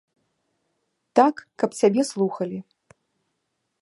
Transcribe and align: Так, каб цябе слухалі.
Так, 1.21 1.35
каб 1.65 1.77
цябе 1.81 2.01
слухалі. 2.13 2.59